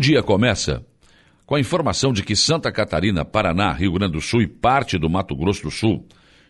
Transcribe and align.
dia 0.00 0.22
começa 0.22 0.82
com 1.44 1.54
a 1.54 1.60
informação 1.60 2.10
de 2.10 2.22
que 2.22 2.34
Santa 2.34 2.72
Catarina, 2.72 3.22
Paraná, 3.22 3.70
Rio 3.72 3.92
Grande 3.92 4.14
do 4.14 4.20
Sul 4.20 4.40
e 4.40 4.46
parte 4.46 4.96
do 4.96 5.10
Mato 5.10 5.36
Grosso 5.36 5.64
do 5.64 5.70
Sul 5.70 6.06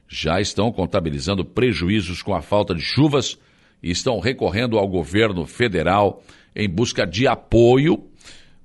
já 0.06 0.40
estão 0.40 0.70
contabilizando 0.70 1.44
prejuízos 1.44 2.22
com 2.22 2.32
a 2.32 2.40
falta 2.40 2.74
de 2.74 2.80
chuvas 2.80 3.36
e 3.82 3.90
estão 3.90 4.20
recorrendo 4.20 4.78
ao 4.78 4.86
governo 4.86 5.44
federal 5.46 6.22
em 6.54 6.68
busca 6.68 7.04
de 7.04 7.26
apoio 7.26 8.04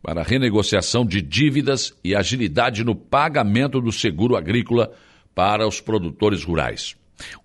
para 0.03 0.21
renegociação 0.21 1.03
de 1.03 1.19
dívidas 1.19 1.91
e 2.03 2.15
agilidade 2.15 2.83
no 2.83 2.95
pagamento 2.95 3.81
do 3.81 3.91
seguro 3.91 4.35
agrícola 4.35 4.91
para 5.33 5.67
os 5.67 5.81
produtores 5.81 6.43
rurais. 6.43 6.95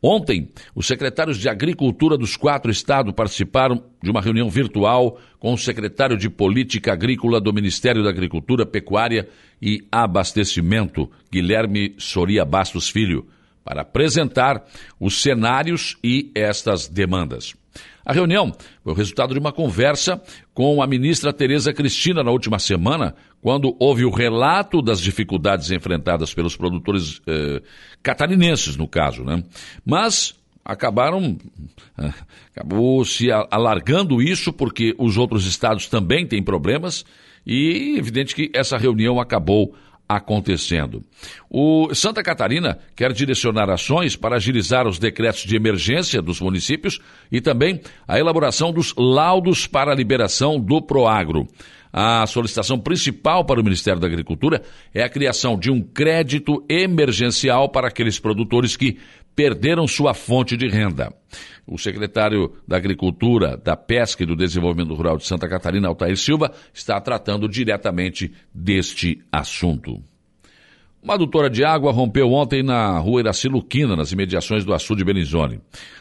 Ontem, 0.02 0.48
os 0.74 0.86
secretários 0.86 1.38
de 1.38 1.48
Agricultura 1.48 2.16
dos 2.16 2.36
quatro 2.36 2.70
estados 2.70 3.14
participaram 3.14 3.82
de 4.02 4.10
uma 4.10 4.20
reunião 4.20 4.48
virtual 4.48 5.18
com 5.38 5.52
o 5.52 5.58
secretário 5.58 6.16
de 6.16 6.28
Política 6.28 6.92
Agrícola 6.92 7.40
do 7.40 7.52
Ministério 7.52 8.02
da 8.02 8.10
Agricultura, 8.10 8.66
Pecuária 8.66 9.28
e 9.60 9.84
Abastecimento, 9.90 11.10
Guilherme 11.30 11.94
Soria 11.98 12.44
Bastos 12.44 12.88
Filho, 12.88 13.26
para 13.64 13.82
apresentar 13.82 14.64
os 14.98 15.20
cenários 15.20 15.96
e 16.02 16.30
estas 16.34 16.88
demandas. 16.88 17.54
A 18.04 18.12
reunião 18.12 18.52
foi 18.82 18.92
o 18.92 18.96
resultado 18.96 19.34
de 19.34 19.40
uma 19.40 19.52
conversa 19.52 20.20
com 20.54 20.82
a 20.82 20.86
ministra 20.86 21.32
Tereza 21.32 21.72
Cristina 21.72 22.22
na 22.22 22.30
última 22.30 22.58
semana, 22.58 23.14
quando 23.40 23.76
houve 23.78 24.04
o 24.04 24.10
relato 24.10 24.82
das 24.82 25.00
dificuldades 25.00 25.70
enfrentadas 25.70 26.34
pelos 26.34 26.56
produtores 26.56 27.20
eh, 27.26 27.62
catarinenses, 28.02 28.76
no 28.76 28.88
caso, 28.88 29.22
né? 29.24 29.42
Mas 29.84 30.34
acabaram 30.64 31.38
eh, 31.98 32.12
acabou 32.54 33.04
se 33.04 33.28
alargando 33.30 34.20
isso 34.20 34.52
porque 34.52 34.94
os 34.98 35.16
outros 35.16 35.46
estados 35.46 35.88
também 35.88 36.26
têm 36.26 36.42
problemas 36.42 37.04
e 37.46 37.96
evidente 37.98 38.34
que 38.34 38.50
essa 38.54 38.76
reunião 38.76 39.20
acabou 39.20 39.74
acontecendo. 40.08 41.04
O 41.52 41.92
Santa 41.92 42.22
Catarina 42.22 42.78
quer 42.94 43.12
direcionar 43.12 43.68
ações 43.68 44.14
para 44.14 44.36
agilizar 44.36 44.86
os 44.86 45.00
decretos 45.00 45.42
de 45.42 45.56
emergência 45.56 46.22
dos 46.22 46.40
municípios 46.40 47.00
e 47.30 47.40
também 47.40 47.80
a 48.06 48.20
elaboração 48.20 48.72
dos 48.72 48.94
laudos 48.96 49.66
para 49.66 49.90
a 49.90 49.94
liberação 49.94 50.60
do 50.60 50.80
Proagro. 50.80 51.48
A 51.92 52.24
solicitação 52.28 52.78
principal 52.78 53.44
para 53.44 53.60
o 53.60 53.64
Ministério 53.64 54.00
da 54.00 54.06
Agricultura 54.06 54.62
é 54.94 55.02
a 55.02 55.08
criação 55.08 55.58
de 55.58 55.72
um 55.72 55.82
crédito 55.82 56.64
emergencial 56.68 57.68
para 57.68 57.88
aqueles 57.88 58.20
produtores 58.20 58.76
que 58.76 58.98
perderam 59.34 59.88
sua 59.88 60.14
fonte 60.14 60.56
de 60.56 60.68
renda. 60.68 61.12
O 61.66 61.76
secretário 61.78 62.52
da 62.66 62.76
Agricultura, 62.76 63.56
da 63.56 63.76
Pesca 63.76 64.22
e 64.22 64.26
do 64.26 64.36
Desenvolvimento 64.36 64.94
Rural 64.94 65.16
de 65.16 65.26
Santa 65.26 65.48
Catarina, 65.48 65.88
Altair 65.88 66.16
Silva, 66.16 66.52
está 66.72 67.00
tratando 67.00 67.48
diretamente 67.48 68.32
deste 68.54 69.20
assunto. 69.32 70.00
Uma 71.02 71.14
adutora 71.14 71.48
de 71.48 71.64
água 71.64 71.92
rompeu 71.92 72.30
ontem 72.30 72.62
na 72.62 72.98
rua 72.98 73.20
Iraci 73.20 73.48
Luquina, 73.48 73.96
nas 73.96 74.12
imediações 74.12 74.64
do 74.64 74.74
açude 74.74 75.02
Belizone. 75.02 75.56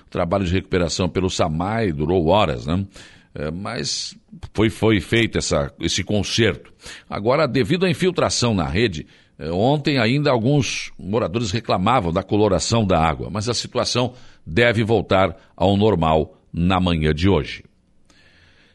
O 0.06 0.10
trabalho 0.10 0.44
de 0.44 0.52
recuperação 0.52 1.08
pelo 1.08 1.30
SAMAI 1.30 1.94
durou 1.94 2.28
horas, 2.28 2.66
né? 2.66 2.86
É, 3.34 3.50
mas 3.52 4.18
foi, 4.54 4.70
foi 4.70 5.00
feito 5.00 5.38
essa, 5.38 5.72
esse 5.80 6.04
conserto. 6.04 6.74
Agora, 7.10 7.48
devido 7.48 7.86
à 7.86 7.90
infiltração 7.90 8.54
na 8.54 8.66
rede, 8.66 9.08
é, 9.38 9.50
ontem 9.52 9.98
ainda 9.98 10.32
alguns 10.32 10.92
moradores 11.00 11.52
reclamavam 11.52 12.12
da 12.12 12.24
coloração 12.24 12.86
da 12.86 13.00
água, 13.00 13.30
mas 13.32 13.48
a 13.48 13.54
situação 13.54 14.14
deve 14.46 14.84
voltar 14.84 15.38
ao 15.56 15.78
normal 15.78 16.38
na 16.52 16.80
manhã 16.80 17.14
de 17.14 17.30
hoje. 17.30 17.64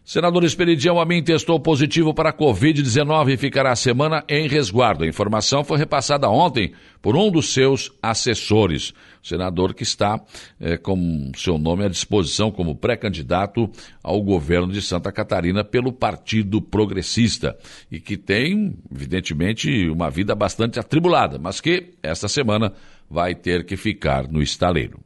Senador 0.05 0.45
Esperidião 0.45 1.01
Amin 1.01 1.23
testou 1.23 1.59
positivo 1.59 2.13
para 2.13 2.29
a 2.29 2.33
Covid-19 2.33 3.33
e 3.33 3.37
ficará 3.39 3.73
a 3.73 3.77
semana 3.77 4.23
em 4.29 4.47
resguardo. 4.47 5.03
A 5.03 5.07
informação 5.07 5.65
foi 5.65 5.79
repassada 5.79 6.29
ontem 6.29 6.75
por 7.01 7.17
um 7.17 7.31
dos 7.31 7.55
seus 7.55 7.91
assessores. 8.03 8.91
O 9.23 9.27
senador 9.27 9.73
que 9.73 9.83
está 9.83 10.20
é, 10.61 10.77
com 10.77 11.33
seu 11.35 11.57
nome 11.57 11.87
à 11.87 11.89
disposição 11.89 12.51
como 12.51 12.77
pré-candidato 12.77 13.70
ao 14.03 14.20
governo 14.20 14.70
de 14.70 14.83
Santa 14.83 15.11
Catarina 15.11 15.64
pelo 15.64 15.91
Partido 15.91 16.61
Progressista 16.61 17.57
e 17.91 17.98
que 17.98 18.19
tem, 18.19 18.77
evidentemente, 18.95 19.89
uma 19.89 20.11
vida 20.11 20.35
bastante 20.35 20.79
atribulada, 20.79 21.39
mas 21.39 21.63
que 21.63 21.95
esta 22.03 22.29
semana 22.29 22.75
vai 23.09 23.35
ter 23.35 23.64
que 23.64 23.75
ficar 23.75 24.29
no 24.29 24.43
estaleiro. 24.43 25.01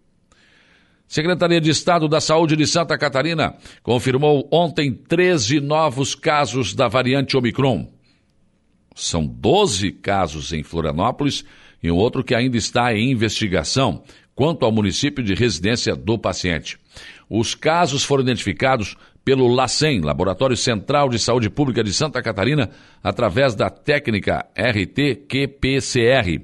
Secretaria 1.08 1.58
de 1.58 1.70
Estado 1.70 2.06
da 2.06 2.20
Saúde 2.20 2.54
de 2.54 2.66
Santa 2.66 2.98
Catarina 2.98 3.56
confirmou 3.82 4.46
ontem 4.52 4.92
13 4.92 5.58
novos 5.58 6.14
casos 6.14 6.74
da 6.74 6.86
variante 6.86 7.34
Omicron. 7.34 7.90
São 8.94 9.26
12 9.26 9.90
casos 9.92 10.52
em 10.52 10.62
Florianópolis 10.62 11.46
e 11.82 11.90
um 11.90 11.96
outro 11.96 12.22
que 12.22 12.34
ainda 12.34 12.58
está 12.58 12.94
em 12.94 13.10
investigação 13.10 14.02
quanto 14.34 14.66
ao 14.66 14.70
município 14.70 15.24
de 15.24 15.34
residência 15.34 15.96
do 15.96 16.18
paciente. 16.18 16.78
Os 17.28 17.54
casos 17.54 18.04
foram 18.04 18.22
identificados 18.22 18.94
pelo 19.24 19.48
LACEN, 19.48 20.00
Laboratório 20.00 20.56
Central 20.56 21.08
de 21.08 21.18
Saúde 21.18 21.48
Pública 21.48 21.82
de 21.82 21.92
Santa 21.92 22.22
Catarina, 22.22 22.70
através 23.02 23.54
da 23.54 23.70
técnica 23.70 24.46
RT-QPCR 24.54 26.42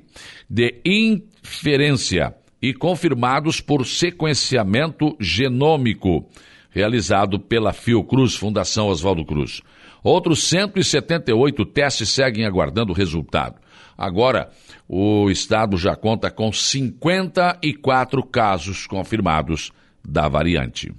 de 0.48 0.80
inferência 0.84 2.34
e 2.64 2.72
confirmados 2.72 3.60
por 3.60 3.84
sequenciamento 3.84 5.14
genômico, 5.20 6.26
realizado 6.70 7.38
pela 7.38 7.74
Fiocruz, 7.74 8.34
Fundação 8.36 8.88
Oswaldo 8.88 9.22
Cruz. 9.22 9.60
Outros 10.02 10.44
178 10.44 11.62
testes 11.66 12.08
seguem 12.08 12.46
aguardando 12.46 12.90
o 12.90 12.94
resultado. 12.94 13.56
Agora, 13.98 14.48
o 14.88 15.30
estado 15.30 15.76
já 15.76 15.94
conta 15.94 16.30
com 16.30 16.50
54 16.50 18.22
casos 18.24 18.86
confirmados 18.86 19.70
da 20.02 20.26
variante. 20.26 20.90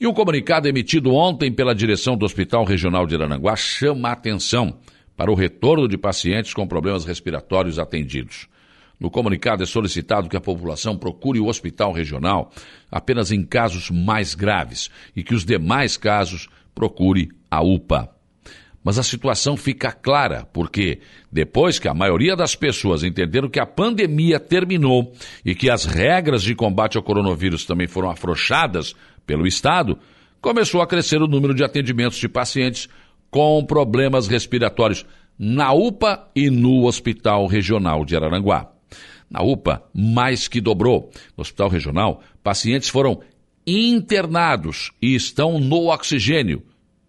E 0.00 0.06
um 0.08 0.12
comunicado 0.12 0.66
emitido 0.66 1.14
ontem 1.14 1.52
pela 1.52 1.76
direção 1.76 2.16
do 2.16 2.26
Hospital 2.26 2.64
Regional 2.64 3.06
de 3.06 3.14
Arananguá 3.14 3.54
chama 3.54 4.08
a 4.08 4.12
atenção 4.12 4.80
para 5.16 5.30
o 5.30 5.36
retorno 5.36 5.86
de 5.86 5.96
pacientes 5.96 6.52
com 6.52 6.66
problemas 6.66 7.04
respiratórios 7.04 7.78
atendidos. 7.78 8.48
No 8.98 9.10
comunicado 9.10 9.62
é 9.62 9.66
solicitado 9.66 10.28
que 10.28 10.36
a 10.36 10.40
população 10.40 10.96
procure 10.96 11.38
o 11.38 11.46
hospital 11.46 11.92
regional 11.92 12.50
apenas 12.90 13.30
em 13.30 13.44
casos 13.44 13.90
mais 13.90 14.34
graves 14.34 14.90
e 15.14 15.22
que 15.22 15.34
os 15.34 15.44
demais 15.44 15.96
casos 15.96 16.48
procure 16.74 17.28
a 17.50 17.62
UPA. 17.62 18.10
Mas 18.82 18.98
a 18.98 19.02
situação 19.02 19.56
fica 19.56 19.92
clara, 19.92 20.48
porque 20.52 21.00
depois 21.30 21.78
que 21.78 21.88
a 21.88 21.94
maioria 21.94 22.34
das 22.34 22.54
pessoas 22.54 23.02
entenderam 23.02 23.48
que 23.48 23.60
a 23.60 23.66
pandemia 23.66 24.40
terminou 24.40 25.12
e 25.44 25.54
que 25.54 25.68
as 25.68 25.84
regras 25.84 26.42
de 26.42 26.54
combate 26.54 26.96
ao 26.96 27.02
coronavírus 27.02 27.64
também 27.66 27.86
foram 27.86 28.10
afrouxadas 28.10 28.94
pelo 29.26 29.46
Estado, 29.46 29.98
começou 30.40 30.80
a 30.80 30.86
crescer 30.86 31.20
o 31.20 31.26
número 31.26 31.54
de 31.54 31.62
atendimentos 31.62 32.18
de 32.18 32.28
pacientes 32.28 32.88
com 33.30 33.62
problemas 33.64 34.26
respiratórios 34.26 35.04
na 35.38 35.72
UPA 35.72 36.30
e 36.34 36.48
no 36.48 36.84
Hospital 36.84 37.46
Regional 37.46 38.04
de 38.04 38.16
Araranguá. 38.16 38.77
Na 39.30 39.42
UPA, 39.42 39.82
mais 39.94 40.48
que 40.48 40.60
dobrou. 40.60 41.10
No 41.36 41.42
Hospital 41.42 41.68
Regional, 41.68 42.22
pacientes 42.42 42.88
foram 42.88 43.20
internados 43.66 44.92
e 45.02 45.14
estão 45.14 45.60
no 45.60 45.88
oxigênio. 45.88 46.64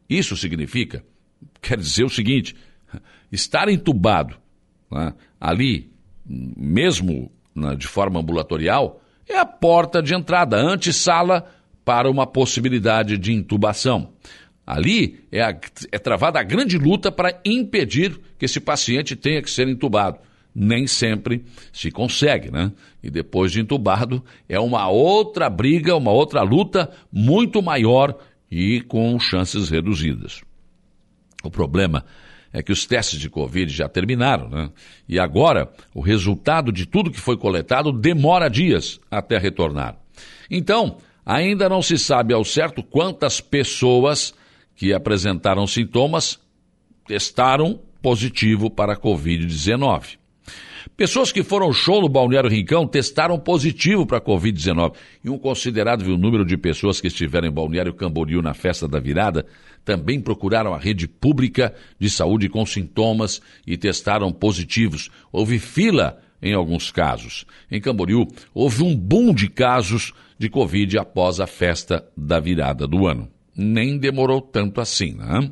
Isso 0.10 0.36
significa, 0.36 1.04
quer 1.62 1.78
dizer 1.78 2.04
o 2.04 2.10
seguinte: 2.10 2.56
estar 3.32 3.70
entubado 3.70 4.36
né, 4.92 5.14
ali, 5.40 5.90
mesmo 6.26 7.32
né, 7.56 7.76
de 7.76 7.88
forma 7.88 8.20
ambulatorial, 8.20 9.02
é 9.28 9.38
a 9.38 9.46
porta 9.46 10.02
de 10.02 10.14
entrada, 10.14 10.58
antessala 10.58 11.50
para 11.86 12.10
uma 12.10 12.28
possibilidade 12.28 13.18
de 13.18 13.32
intubação. 13.32 14.14
Ali 14.68 15.22
é, 15.32 15.42
a, 15.42 15.58
é 15.92 15.98
travada 15.98 16.40
a 16.40 16.44
grande 16.44 16.78
luta 16.78 17.12
para 17.12 17.40
impedir 17.46 18.20
que 18.38 18.46
esse 18.46 18.60
paciente 18.60 19.16
tenha 19.16 19.42
que 19.42 19.50
ser 19.50 19.68
entubado 19.68 20.20
nem 20.60 20.86
sempre 20.86 21.46
se 21.72 21.90
consegue, 21.90 22.52
né? 22.52 22.74
E 23.02 23.10
depois 23.10 23.50
de 23.50 23.62
entubado, 23.62 24.22
é 24.50 24.60
uma 24.60 24.90
outra 24.90 25.50
briga, 25.50 25.96
uma 25.96 26.12
outra 26.12 26.42
luta 26.42 26.92
muito 27.10 27.62
maior 27.62 28.14
e 28.52 28.82
com 28.82 29.18
chances 29.18 29.70
reduzidas. 29.70 30.42
O 31.42 31.50
problema 31.50 32.04
é 32.52 32.62
que 32.62 32.74
os 32.74 32.86
testes 32.86 33.18
de 33.18 33.30
Covid 33.30 33.72
já 33.72 33.88
terminaram, 33.88 34.50
né? 34.50 34.70
E 35.08 35.18
agora, 35.18 35.72
o 35.96 36.02
resultado 36.02 36.74
de 36.74 36.86
tudo 36.86 37.12
que 37.12 37.22
foi 37.22 37.38
coletado 37.38 37.94
demora 37.94 38.50
dias 38.50 39.00
até 39.10 39.38
retornar. 39.38 39.98
Então, 40.52 40.98
ainda 41.26 41.70
não 41.70 41.82
se 41.82 41.98
sabe 41.98 42.34
ao 42.34 42.44
certo 42.44 42.84
quantas 42.84 43.40
pessoas 43.40 44.34
que 44.76 44.94
apresentaram 44.94 45.66
sintomas 45.66 46.38
testaram 47.08 47.80
positivo 48.02 48.70
para 48.70 48.94
a 48.94 48.98
Covid-19. 49.00 50.19
Pessoas 50.96 51.32
que 51.32 51.44
foram 51.44 51.68
ao 51.68 51.74
show 51.74 52.02
no 52.02 52.10
Balneário 52.10 52.50
Rincão 52.50 52.88
testaram 52.88 53.40
positivo 53.40 54.06
para 54.06 54.18
a 54.18 54.22
Covid-19. 54.22 54.94
E 55.24 55.30
um 55.30 55.38
considerável 55.38 56.18
número 56.18 56.46
de 56.46 56.58
pessoas 56.58 57.00
que 57.00 57.08
estiveram 57.08 57.48
em 57.48 57.52
Balneário 57.52 57.94
Camboriú 57.94 58.42
na 58.42 58.54
festa 58.54 58.88
da 58.88 59.00
virada 59.00 59.46
também 59.84 60.20
procuraram 60.20 60.74
a 60.74 60.78
rede 60.78 61.08
pública 61.08 61.74
de 61.98 62.10
saúde 62.10 62.50
com 62.50 62.66
sintomas 62.66 63.42
e 63.66 63.78
testaram 63.78 64.32
positivos. 64.32 65.10
Houve 65.32 65.58
fila 65.58 66.20
em 66.42 66.54
alguns 66.54 66.92
casos. 66.92 67.46
Em 67.70 67.82
Camboriú, 67.82 68.28
houve 68.54 68.84
um 68.84 68.96
boom 68.96 69.34
de 69.34 69.50
casos 69.50 70.14
de 70.38 70.50
Covid 70.50 70.98
após 70.98 71.40
a 71.40 71.48
festa 71.48 72.06
da 72.16 72.40
virada 72.40 72.88
do 72.88 73.08
ano. 73.08 73.30
Nem 73.56 73.98
demorou 73.98 74.42
tanto 74.42 74.80
assim, 74.80 75.14
né? 75.16 75.52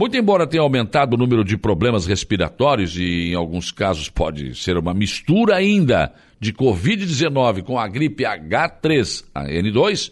Muito 0.00 0.16
embora 0.16 0.46
tenha 0.46 0.62
aumentado 0.62 1.12
o 1.12 1.18
número 1.18 1.44
de 1.44 1.58
problemas 1.58 2.06
respiratórios 2.06 2.96
e 2.96 3.32
em 3.32 3.34
alguns 3.34 3.70
casos 3.70 4.08
pode 4.08 4.54
ser 4.54 4.78
uma 4.78 4.94
mistura 4.94 5.56
ainda 5.56 6.10
de 6.40 6.54
Covid-19 6.54 7.62
com 7.64 7.78
a 7.78 7.86
gripe 7.86 8.24
H3N2, 8.24 10.10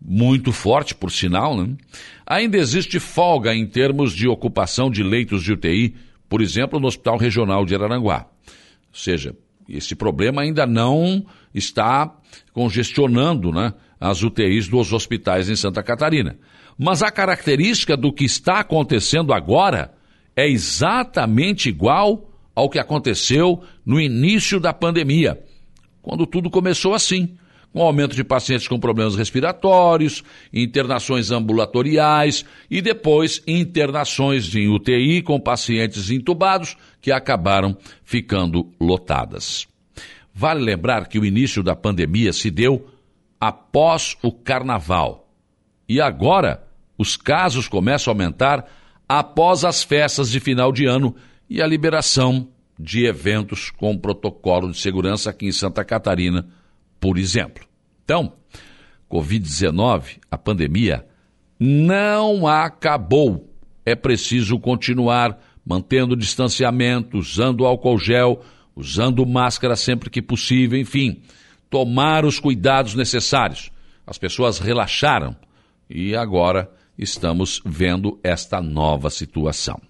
muito 0.00 0.50
forte 0.50 0.94
por 0.94 1.12
sinal, 1.12 1.54
né? 1.54 1.76
ainda 2.26 2.56
existe 2.56 2.98
folga 2.98 3.54
em 3.54 3.66
termos 3.66 4.14
de 4.14 4.26
ocupação 4.26 4.90
de 4.90 5.02
leitos 5.02 5.42
de 5.42 5.52
UTI, 5.52 5.94
por 6.26 6.40
exemplo, 6.40 6.80
no 6.80 6.86
Hospital 6.86 7.18
Regional 7.18 7.66
de 7.66 7.74
Araranguá. 7.74 8.26
Ou 8.90 8.98
seja, 8.98 9.36
esse 9.68 9.94
problema 9.94 10.40
ainda 10.40 10.66
não 10.66 11.22
está 11.54 12.16
congestionando 12.54 13.52
né, 13.52 13.74
as 14.00 14.22
UTIs 14.22 14.68
dos 14.68 14.90
hospitais 14.94 15.50
em 15.50 15.54
Santa 15.54 15.82
Catarina. 15.82 16.38
Mas 16.78 17.02
a 17.02 17.10
característica 17.10 17.96
do 17.96 18.12
que 18.12 18.24
está 18.24 18.60
acontecendo 18.60 19.32
agora 19.32 19.92
é 20.36 20.48
exatamente 20.48 21.68
igual 21.68 22.30
ao 22.54 22.70
que 22.70 22.78
aconteceu 22.78 23.62
no 23.84 24.00
início 24.00 24.60
da 24.60 24.72
pandemia, 24.72 25.42
quando 26.00 26.24
tudo 26.26 26.48
começou 26.48 26.94
assim 26.94 27.36
com 27.72 27.82
aumento 27.82 28.16
de 28.16 28.24
pacientes 28.24 28.66
com 28.66 28.78
problemas 28.78 29.14
respiratórios, 29.14 30.24
internações 30.52 31.30
ambulatoriais 31.30 32.44
e 32.70 32.80
depois 32.80 33.42
internações 33.46 34.54
em 34.54 34.68
UTI 34.68 35.22
com 35.22 35.38
pacientes 35.38 36.10
intubados 36.10 36.76
que 37.00 37.12
acabaram 37.12 37.76
ficando 38.04 38.72
lotadas. 38.80 39.66
Vale 40.32 40.62
lembrar 40.62 41.08
que 41.08 41.18
o 41.18 41.24
início 41.24 41.62
da 41.62 41.76
pandemia 41.76 42.32
se 42.32 42.50
deu 42.50 42.88
após 43.40 44.16
o 44.22 44.32
carnaval. 44.32 45.28
E 45.88 46.00
agora 46.00 46.67
os 46.98 47.16
casos 47.16 47.68
começam 47.68 48.10
a 48.10 48.14
aumentar 48.14 48.68
após 49.08 49.64
as 49.64 49.82
festas 49.82 50.30
de 50.30 50.40
final 50.40 50.72
de 50.72 50.84
ano 50.84 51.14
e 51.48 51.62
a 51.62 51.66
liberação 51.66 52.48
de 52.78 53.06
eventos 53.06 53.70
com 53.70 53.96
protocolo 53.96 54.70
de 54.70 54.78
segurança 54.78 55.30
aqui 55.30 55.46
em 55.46 55.52
Santa 55.52 55.84
Catarina, 55.84 56.46
por 57.00 57.16
exemplo. 57.16 57.64
Então, 58.04 58.34
Covid-19, 59.10 60.18
a 60.30 60.36
pandemia, 60.36 61.06
não 61.58 62.46
acabou. 62.46 63.48
É 63.86 63.94
preciso 63.94 64.58
continuar 64.58 65.38
mantendo 65.64 66.14
o 66.14 66.16
distanciamento, 66.16 67.18
usando 67.18 67.64
álcool 67.64 67.98
gel, 67.98 68.42
usando 68.74 69.26
máscara 69.26 69.76
sempre 69.76 70.10
que 70.10 70.22
possível, 70.22 70.78
enfim, 70.78 71.22
tomar 71.68 72.24
os 72.24 72.38
cuidados 72.38 72.94
necessários. 72.94 73.70
As 74.06 74.18
pessoas 74.18 74.58
relaxaram 74.58 75.36
e 75.90 76.14
agora 76.14 76.70
estamos 76.98 77.62
vendo 77.64 78.18
esta 78.22 78.60
nova 78.60 79.08
situação. 79.08 79.80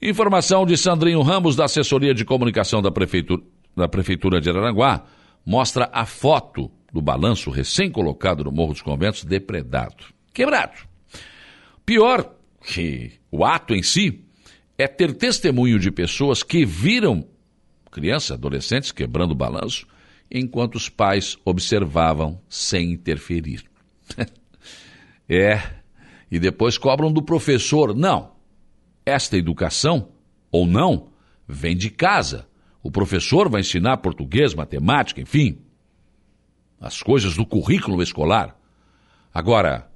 Informação 0.00 0.64
de 0.64 0.76
Sandrinho 0.76 1.22
Ramos, 1.22 1.56
da 1.56 1.64
assessoria 1.64 2.14
de 2.14 2.24
comunicação 2.24 2.80
da 2.80 2.90
Prefeitura, 2.90 3.42
da 3.74 3.88
Prefeitura 3.88 4.40
de 4.40 4.48
Araranguá, 4.48 5.04
mostra 5.44 5.90
a 5.92 6.06
foto 6.06 6.70
do 6.92 7.02
balanço 7.02 7.50
recém-colocado 7.50 8.44
no 8.44 8.52
Morro 8.52 8.72
dos 8.72 8.82
Conventos 8.82 9.24
depredado, 9.24 10.04
quebrado. 10.32 10.76
Pior 11.84 12.34
que 12.64 13.12
o 13.30 13.44
ato 13.44 13.74
em 13.74 13.82
si 13.82 14.24
é 14.78 14.86
ter 14.86 15.14
testemunho 15.14 15.78
de 15.78 15.90
pessoas 15.90 16.42
que 16.42 16.64
viram 16.64 17.26
crianças, 17.90 18.32
adolescentes 18.32 18.92
quebrando 18.92 19.32
o 19.32 19.36
balanço, 19.36 19.86
enquanto 20.30 20.74
os 20.74 20.88
pais 20.88 21.38
observavam 21.44 22.40
sem 22.48 22.92
interferir. 22.92 23.64
é, 25.28 25.62
e 26.30 26.38
depois 26.38 26.78
cobram 26.78 27.12
do 27.12 27.22
professor. 27.22 27.94
Não, 27.94 28.32
esta 29.04 29.36
educação, 29.36 30.08
ou 30.50 30.66
não, 30.66 31.08
vem 31.46 31.76
de 31.76 31.90
casa. 31.90 32.46
O 32.82 32.90
professor 32.90 33.48
vai 33.48 33.60
ensinar 33.60 33.98
português, 33.98 34.54
matemática, 34.54 35.20
enfim, 35.20 35.58
as 36.80 37.02
coisas 37.02 37.36
do 37.36 37.46
currículo 37.46 38.02
escolar. 38.02 38.56
Agora, 39.32 39.88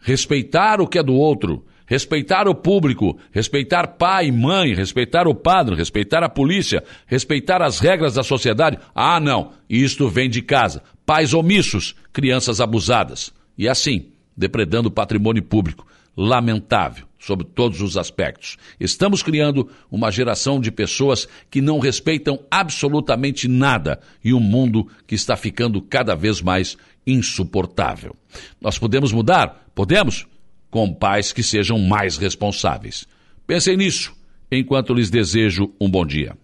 respeitar 0.00 0.80
o 0.80 0.86
que 0.86 0.98
é 0.98 1.02
do 1.02 1.14
outro, 1.14 1.64
respeitar 1.86 2.48
o 2.48 2.54
público, 2.54 3.18
respeitar 3.30 3.86
pai 3.96 4.26
e 4.26 4.32
mãe, 4.32 4.74
respeitar 4.74 5.28
o 5.28 5.34
padre, 5.34 5.74
respeitar 5.74 6.22
a 6.22 6.28
polícia, 6.28 6.82
respeitar 7.06 7.62
as 7.62 7.80
regras 7.80 8.14
da 8.14 8.22
sociedade. 8.22 8.78
Ah, 8.94 9.20
não, 9.20 9.52
isto 9.68 10.08
vem 10.08 10.28
de 10.28 10.42
casa. 10.42 10.82
Pais 11.04 11.34
omissos, 11.34 11.94
crianças 12.12 12.60
abusadas. 12.60 13.32
E 13.56 13.68
assim, 13.68 14.11
depredando 14.36 14.90
patrimônio 14.90 15.42
público. 15.42 15.86
Lamentável 16.16 17.06
sobre 17.18 17.46
todos 17.46 17.80
os 17.80 17.96
aspectos. 17.96 18.58
Estamos 18.80 19.22
criando 19.22 19.70
uma 19.90 20.10
geração 20.10 20.60
de 20.60 20.70
pessoas 20.70 21.28
que 21.48 21.60
não 21.60 21.78
respeitam 21.78 22.40
absolutamente 22.50 23.46
nada 23.46 24.00
e 24.24 24.34
um 24.34 24.40
mundo 24.40 24.88
que 25.06 25.14
está 25.14 25.36
ficando 25.36 25.80
cada 25.80 26.14
vez 26.16 26.42
mais 26.42 26.76
insuportável. 27.06 28.16
Nós 28.60 28.76
podemos 28.78 29.12
mudar? 29.12 29.68
Podemos? 29.74 30.26
Com 30.68 30.92
pais 30.92 31.32
que 31.32 31.42
sejam 31.42 31.78
mais 31.78 32.16
responsáveis. 32.16 33.06
Pensem 33.46 33.76
nisso 33.76 34.12
enquanto 34.50 34.92
lhes 34.92 35.08
desejo 35.08 35.72
um 35.80 35.88
bom 35.88 36.04
dia. 36.04 36.36